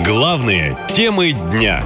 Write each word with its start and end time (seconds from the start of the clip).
Главные 0.00 0.76
темы 0.92 1.32
дня. 1.32 1.84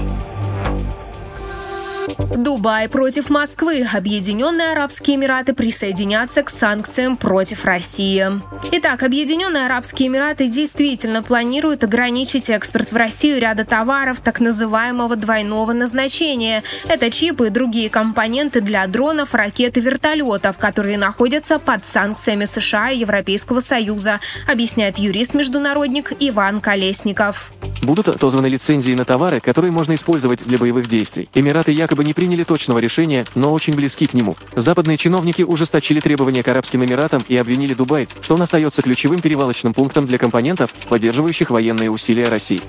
Дубай 2.19 2.89
против 2.89 3.31
Москвы. 3.31 3.87
Объединенные 3.93 4.73
Арабские 4.73 5.17
Эмираты 5.17 5.55
присоединятся 5.55 6.43
к 6.43 6.51
санкциям 6.51 7.17
против 7.17 7.65
России. 7.65 8.25
Итак, 8.73 9.05
Объединенные 9.05 9.67
Арабские 9.67 10.09
Эмираты 10.09 10.49
действительно 10.49 11.23
планируют 11.23 11.85
ограничить 11.85 12.51
экспорт 12.51 12.91
в 12.91 12.97
Россию 12.97 13.41
ряда 13.41 13.65
товаров 13.65 14.19
так 14.23 14.41
называемого 14.41 15.15
двойного 15.15 15.73
назначения. 15.73 16.65
Это 16.89 17.11
чипы 17.11 17.47
и 17.47 17.51
другие 17.51 17.89
компоненты 17.89 18.61
для 18.61 18.85
дронов, 18.89 19.35
ракет 19.35 19.79
и 19.79 19.81
вертолетов, 19.81 20.59
которые 20.59 20.99
находятся 20.99 21.61
под 21.61 21.85
санкциями 21.85 22.47
США 22.47 22.91
и 22.91 22.99
Европейского 22.99 23.61
Союза, 23.61 24.19
объясняет 24.51 24.99
юрист-международник 24.99 26.13
Иван 26.19 26.61
Колесников. 26.61 27.53
Будут 27.83 28.09
отозваны 28.09 28.49
лицензии 28.49 28.93
на 28.93 29.05
товары, 29.05 29.39
которые 29.41 29.71
можно 29.71 29.95
использовать 29.95 30.45
для 30.45 30.59
боевых 30.59 30.89
действий. 30.89 31.29
Эмираты 31.33 31.71
якобы 31.71 32.08
не 32.09 32.15
приняли 32.15 32.43
точного 32.43 32.79
решения, 32.79 33.27
но 33.35 33.53
очень 33.53 33.75
близки 33.75 34.07
к 34.07 34.15
нему. 34.15 34.35
Западные 34.57 34.97
чиновники 34.97 35.43
ужесточили 35.43 36.01
требования 36.01 36.43
к 36.43 36.49
Арабским 36.49 36.83
Эмиратам 36.83 37.23
и 37.29 37.37
обвинили 37.37 37.75
Дубай, 37.75 38.09
что 38.23 38.35
он 38.35 38.41
остается 38.41 38.81
ключевым 38.81 39.21
перевалочным 39.21 39.75
пунктом 39.75 40.07
для 40.07 40.17
компонентов, 40.17 40.73
поддерживающих 40.89 41.51
военные 41.51 41.91
усилия 41.91 42.25
России. 42.29 42.63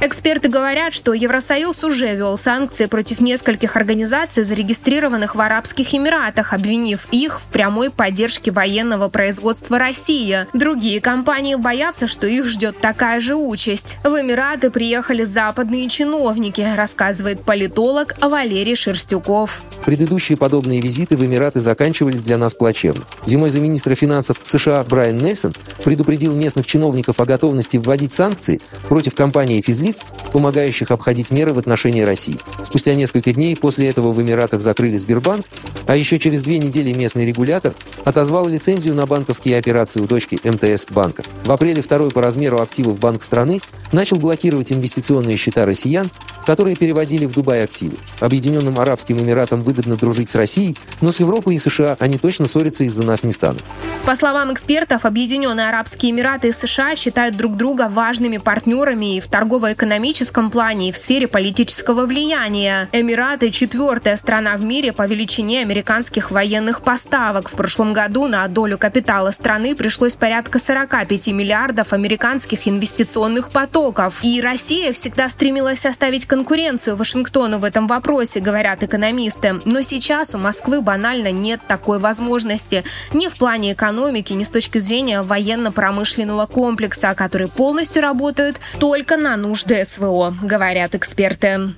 Эксперты 0.00 0.48
говорят, 0.48 0.94
что 0.94 1.12
Евросоюз 1.12 1.82
уже 1.82 2.14
ввел 2.14 2.38
санкции 2.38 2.86
против 2.86 3.18
нескольких 3.18 3.74
организаций, 3.74 4.44
зарегистрированных 4.44 5.34
в 5.34 5.40
Арабских 5.40 5.92
Эмиратах, 5.92 6.52
обвинив 6.52 7.08
их 7.10 7.40
в 7.40 7.48
прямой 7.48 7.90
поддержке 7.90 8.52
военного 8.52 9.08
производства 9.08 9.76
России. 9.76 10.46
Другие 10.52 11.00
компании 11.00 11.56
боятся, 11.56 12.06
что 12.06 12.28
их 12.28 12.46
ждет 12.46 12.78
такая 12.78 13.18
же 13.18 13.34
участь. 13.34 13.96
В 14.04 14.20
Эмираты 14.20 14.70
приехали 14.70 15.24
западные 15.24 15.88
чиновники, 15.88 16.64
рассказывает 16.76 17.42
политолог 17.42 18.14
Валерий 18.20 18.67
Шерстюков. 18.74 19.62
Предыдущие 19.84 20.36
подобные 20.36 20.80
визиты 20.80 21.16
в 21.16 21.24
Эмираты 21.24 21.60
заканчивались 21.60 22.22
для 22.22 22.38
нас 22.38 22.54
плачевно. 22.54 23.04
Зимой 23.26 23.50
за 23.50 23.60
министра 23.60 23.94
финансов 23.94 24.40
США 24.42 24.84
Брайан 24.84 25.18
Нельсон 25.18 25.52
предупредил 25.84 26.34
местных 26.34 26.66
чиновников 26.66 27.20
о 27.20 27.24
готовности 27.24 27.76
вводить 27.76 28.12
санкции 28.12 28.60
против 28.88 29.14
компании 29.14 29.60
физлиц, 29.60 30.02
помогающих 30.32 30.90
обходить 30.90 31.30
меры 31.30 31.54
в 31.54 31.58
отношении 31.58 32.02
России. 32.02 32.38
Спустя 32.64 32.94
несколько 32.94 33.32
дней 33.32 33.56
после 33.56 33.88
этого 33.88 34.12
в 34.12 34.20
Эмиратах 34.20 34.60
закрыли 34.60 34.96
Сбербанк, 34.96 35.46
а 35.86 35.96
еще 35.96 36.18
через 36.18 36.42
две 36.42 36.58
недели 36.58 36.92
местный 36.92 37.24
регулятор 37.24 37.74
отозвал 38.04 38.46
лицензию 38.46 38.94
на 38.94 39.06
банковские 39.06 39.58
операции 39.58 40.00
у 40.00 40.06
дочки 40.06 40.38
МТС 40.44 40.86
банка. 40.90 41.22
В 41.44 41.52
апреле 41.52 41.82
второй 41.82 42.10
по 42.10 42.22
размеру 42.22 42.60
активов 42.60 42.98
банк 42.98 43.22
страны 43.22 43.60
начал 43.92 44.18
блокировать 44.18 44.72
инвестиционные 44.72 45.36
счета 45.36 45.64
россиян, 45.64 46.10
которые 46.46 46.76
переводили 46.76 47.26
в 47.26 47.32
Дубай 47.32 47.60
активы. 47.60 47.96
Объединенным 48.20 48.78
Арабским 48.80 49.18
Эмиратам 49.18 49.62
выгодно 49.62 49.96
дружить 49.96 50.30
с 50.30 50.34
Россией, 50.34 50.76
но 51.00 51.12
с 51.12 51.20
Европой 51.20 51.56
и 51.56 51.58
США 51.58 51.96
они 52.00 52.16
точно 52.16 52.48
ссориться 52.48 52.84
из-за 52.84 53.04
нас 53.04 53.22
не 53.22 53.32
станут. 53.32 53.62
По 54.06 54.16
словам 54.16 54.52
экспертов, 54.54 55.04
Объединенные 55.04 55.68
Арабские 55.68 56.12
Эмираты 56.12 56.48
и 56.48 56.52
США 56.52 56.96
считают 56.96 57.36
друг 57.36 57.56
друга 57.56 57.88
важными 57.90 58.38
партнерами 58.38 59.16
и 59.16 59.20
в 59.20 59.26
торгово-экономическом 59.26 60.50
плане, 60.50 60.88
и 60.88 60.92
в 60.92 60.96
сфере 60.96 61.28
политического 61.28 62.06
влияния. 62.06 62.88
Эмираты– 62.92 63.50
четвертая 63.52 64.16
страна 64.16 64.56
в 64.56 64.64
мире 64.64 64.94
по 64.94 65.06
величине 65.06 65.60
американских 65.60 66.30
военных 66.30 66.80
поставок. 66.80 67.50
В 67.50 67.52
прошлом 67.52 67.92
году 67.92 68.26
на 68.26 68.48
долю 68.48 68.78
капитала 68.78 69.30
страны 69.32 69.74
пришлось 69.74 70.14
порядка 70.14 70.58
45 70.58 71.28
миллиардов 71.28 71.92
американских 71.92 72.66
инвестиционных 72.66 73.50
потоков. 73.50 73.77
И 74.22 74.40
Россия 74.40 74.92
всегда 74.92 75.28
стремилась 75.28 75.86
оставить 75.86 76.26
конкуренцию 76.26 76.96
Вашингтону 76.96 77.58
в 77.58 77.64
этом 77.64 77.86
вопросе, 77.86 78.40
говорят 78.40 78.82
экономисты. 78.82 79.60
Но 79.64 79.82
сейчас 79.82 80.34
у 80.34 80.38
Москвы 80.38 80.82
банально 80.82 81.30
нет 81.30 81.60
такой 81.68 81.98
возможности. 81.98 82.84
Ни 83.12 83.28
в 83.28 83.36
плане 83.36 83.72
экономики, 83.72 84.32
ни 84.32 84.44
с 84.44 84.50
точки 84.50 84.78
зрения 84.78 85.22
военно-промышленного 85.22 86.46
комплекса, 86.46 87.14
который 87.14 87.48
полностью 87.48 88.02
работает 88.02 88.60
только 88.80 89.16
на 89.16 89.36
нужды 89.36 89.84
СВО, 89.84 90.34
говорят 90.42 90.94
эксперты. 90.94 91.74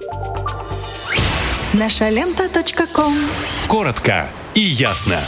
Наша 1.73 2.09
лента. 2.09 2.49
Коротко 3.69 4.27
и 4.55 4.61
ясно. 4.61 5.19